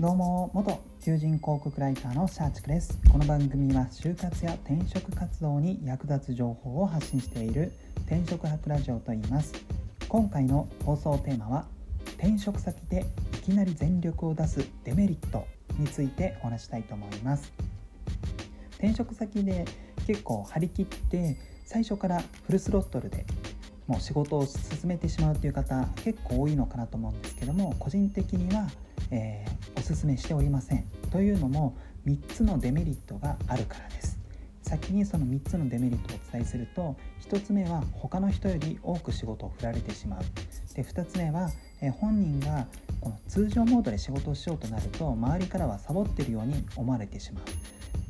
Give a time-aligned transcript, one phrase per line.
[0.00, 2.98] どうも元求人広告ライターのシャーチクです。
[3.12, 7.74] この番組は就活や転職活動に役立つ情報を発信している
[8.06, 9.52] 転職博ラジオと言います。
[10.08, 11.66] 今回の放送テーマは
[12.16, 13.04] 転職先で
[13.34, 15.46] いきなり全力を出すデメリット
[15.78, 17.52] についてお話したいと思います。
[18.78, 19.66] 転職先で
[20.06, 21.36] 結構張り切って
[21.66, 23.26] 最初からフルスロットルで
[23.86, 28.66] もう仕事を進めてしまうという方結構多いのかなと思うんですけども個人的には、
[29.10, 30.84] えー、おすすめしておりません。
[31.10, 34.18] というのも3つのデメリットがあるからです。
[34.62, 36.96] 先にその3つのデメリットをお伝えすると
[37.28, 40.22] 1つ目は他の人より多く仕事を振られてしまう。
[40.74, 41.50] で2つ目は、
[41.80, 42.66] えー、本人が
[43.00, 47.44] この通常モードで仕事をしようとなると周りからはサボってるように思われてしまう。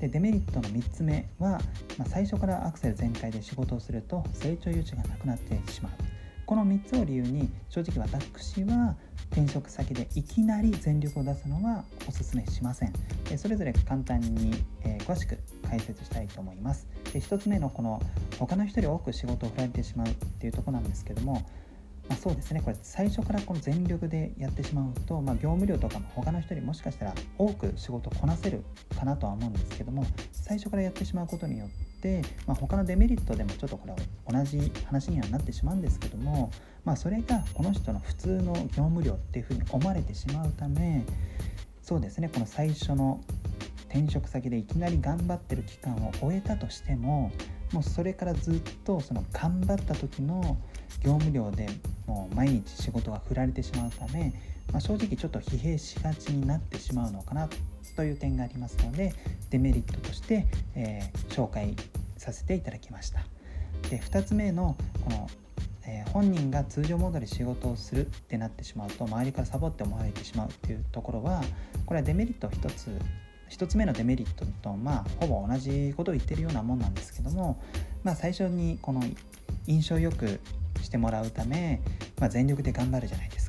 [0.01, 1.60] でデメリットの3つ目は、
[1.98, 6.20] まあ、最初からアクセル全開で仕事をすると成長余地がなくなってしまう。
[6.50, 8.96] この3つを理由に正直私は
[9.30, 12.92] 転職先でいきなり全力を出すのはおすすめしません。
[13.38, 16.88] それぞれ簡単に、え詳しく解説したいと思います。
[17.12, 18.02] で1つ目のこの
[18.37, 21.34] 他の人より多く仕事を振られてしまうっていうとこなんですけども
[22.09, 22.62] まあ、そうですね。
[22.62, 28.64] これ最初からこの全力でやってしまうと、まあ、業務量とかも他の人にもしかしたら多く仕事をこなせる
[28.98, 31.90] かなとは思うんですけども最初からやってしまうことによって、
[32.46, 33.98] まあ、他のデメリットでもちょっとこれは
[34.29, 36.51] 同じ話にはなってしまうんですけども、
[36.84, 41.04] まあ、それがこの人の普通の業務量っていうふうに思われてしまうため
[41.82, 43.20] そうですねこの最初の
[43.88, 47.32] 転職先でいきなり頑張ってる期間を終えたとしても
[47.73, 50.57] もうそれからずっとその頑張った時の
[51.02, 51.68] 業務量で
[52.07, 54.32] もう毎日仕事が振られてしまうため、
[54.73, 57.49] まあ、正直ちょっと疲弊しがちになってしまうのかな
[57.96, 59.15] という点がありますので
[59.51, 61.74] デメリットとして、えー、紹介
[62.16, 63.21] させていただきました。
[63.88, 65.28] で2つ目のこの
[65.87, 71.43] え、本人が通常モードで仕事をするってなってしまうと周りからサボって思われてしまうっていうところは
[71.87, 72.91] これはデメリット1つ
[73.50, 77.60] 1つ目のデメリットとまあほぼ同じことを言ってるようなもんなんですけども、
[78.04, 79.02] まあ、最初にこの
[79.66, 80.41] 印象よく
[80.81, 81.81] してもらうため、
[82.20, 83.39] まあ、全力で頑張るじゃないですか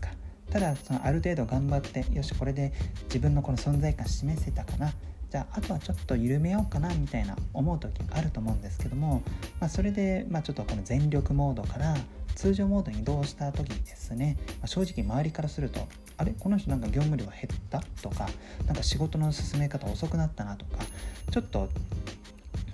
[0.52, 2.74] ただそのある程度頑張ってよしこれで
[3.06, 4.94] 自分のこの存在感示せたかな。
[5.32, 9.24] じゃああとはちょっと緩めようかなみたいな思う時あると思うんですけども、
[9.62, 11.96] まあ、それで、まあ、ちょっとこの全力モードから
[12.36, 16.34] 通常モードに移動した時にですね、まあ、正直周りからするとあれ？
[16.38, 17.82] この人なんか業務量減った？
[18.02, 18.28] とか
[18.66, 20.84] なんか仕事の進め方遅くなったなとか
[21.32, 21.70] ちょっと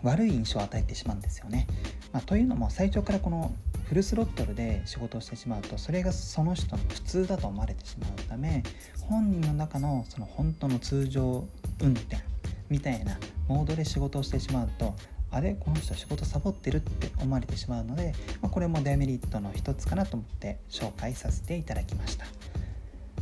[0.01, 1.67] 悪い印象を与えてしまうんですよね。
[2.11, 3.53] まあ、というのも最初からこの
[3.87, 8.63] フルスロットルで仕事をしてしまうとそれがその人の普通だと思われてしまうため
[9.01, 11.47] 本人の中のその本当の通常
[11.81, 12.17] 運転。
[12.69, 14.95] みたいなモードで仕事をしてしまうと
[15.29, 22.25] あれこの人仕事サボってるって思われてしまうので、まあ、これもデメリットの一つかなと思って紹介させていただきました。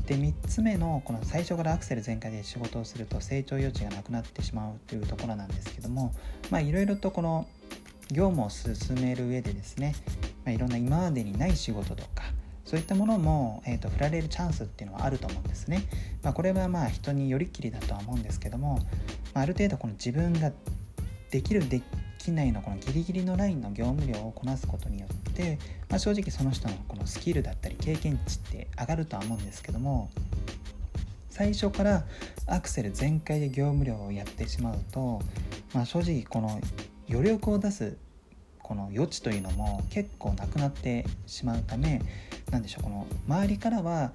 [0.06, 6.14] で3つ目のこの最初からアクセル全開で仕事をすると成長余地がなくなってしまうというところなんですけども
[6.52, 7.48] まあいろいろとこの
[8.12, 9.96] 業務を進める上でですね
[10.46, 12.24] まあ、いろんな今までにない仕事とか
[12.64, 15.84] そういったものも、えーと、振られるチャンスっていうのはあると思うんですね。
[16.24, 18.80] まあ、これはまあ人によりっきりだとは思うんですけども、
[19.34, 20.52] まあ、ある程度この自分が
[21.30, 21.84] できるで
[22.18, 30.10] きないのこのギリギリのラインの業務量をこなすことによって、まあ、正直その人のこのスキルだったり経験値って上がるとは思うんですけども
[31.30, 32.04] 最初から
[32.48, 35.22] アクセル全開で業務量をやってしまうと、
[35.74, 36.60] まあ、正直この
[37.10, 37.98] 余力を出す
[38.60, 42.02] この余地というのも結構なくなってしまうため
[42.50, 44.12] 何でしょうこの周りからは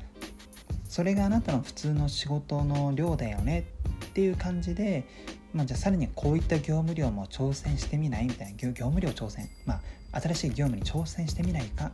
[0.88, 3.66] それがあなたの普通の仕事の量だよね
[4.06, 5.06] っていう感じで、
[5.54, 9.80] まあ、じゃあさらにこういった業務量も挑戦してみないみたいな業務量挑戦、ま
[10.10, 11.92] あ、新しい業務に挑戦してみないか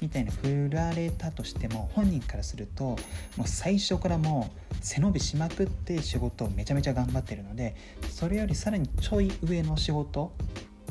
[0.00, 2.84] みたいな振られたとしても本人からすると
[3.36, 7.74] もう最初からもう背伸びしまくって仕事をめちゃめちゃ頑張ってるので
[8.10, 10.32] それよりさらにちょい上の仕事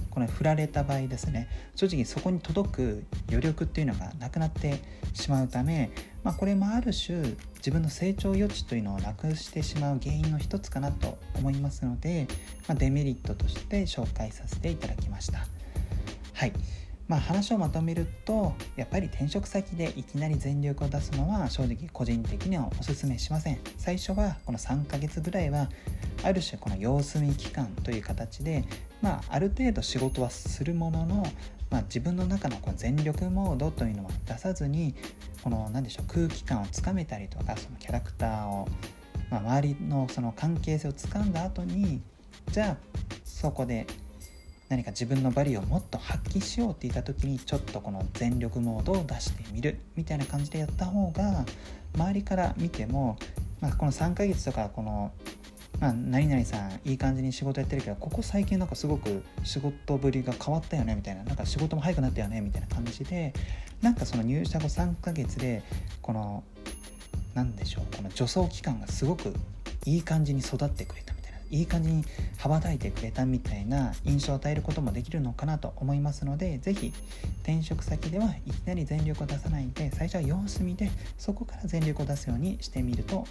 [0.10, 4.82] この振られた場合ですね正直そこに届く余力っていうのがなくなって
[5.14, 5.92] しまうため、
[6.24, 12.28] まあ、これもある種自分の成長余地というのをなくしてしまう原因の一つかなと思いますので、
[12.68, 15.46] まあ、デメリットとして紹介させていただきました。
[16.34, 16.54] はい
[17.08, 23.60] まあ、話をまとめるとやっぱり転職先でいきなり全力を出すのは正直個人的にはおすすめしません。
[23.78, 25.70] 最初はこの3ヶ月ぐらいは
[26.24, 28.66] ある種この様子見期間という形で、
[29.02, 31.24] まあ、ある程度仕事はするものの、
[31.70, 34.96] まあ、自分の中のこの全力モードというのは出さずに
[35.44, 38.68] この何でしょう空気感をつかめたりとかそのキャラクターを、
[39.30, 42.02] まあ、周りのその関係性をつかんだ後に
[42.52, 42.78] じゃあ
[43.24, 43.86] そこで
[44.70, 51.46] 何か自分のバリをもっと発揮しようって言った時にちょっとこの全力モードを出してみるみたいな感じでやった方が
[51.96, 53.18] 周りから見ても
[53.62, 55.12] まあ、この3ヶ月とかこの
[55.80, 63.32] まあ、何々さんいい感じに仕事やってるけどここ最近なんかすごく仕事ぶりが変わったよねみたいななんか仕事も早くなったよねみたいな感じで
[63.84, 65.62] なんかその入社後3ヶ月で
[66.02, 66.44] この
[67.36, 69.36] 何でしょうこの助走期間がすごく
[69.86, 71.17] いい感じに育ってくれた。
[71.52, 72.06] いい感じに
[72.38, 76.94] 羽ばたいてくれたみたいな印象を与えることもできるのかなと思いますので是非
[77.44, 83.26] 転職先ではいきなり全力を出さないで最初は様子見でそこから全力を出すようにしてみると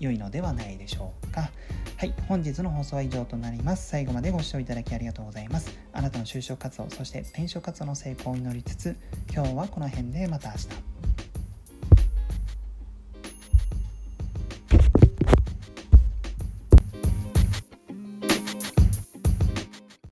[0.00, 1.50] 良いのではないでしょうか。
[1.96, 3.88] はい本日の放送は以上となります。
[3.88, 5.70] 最後までご視聴いただきありがとうございます。
[5.92, 8.96] あなたの就職活動そして転職活動の成功を祈りつつ
[9.32, 10.91] 今日はこの辺でまた明日。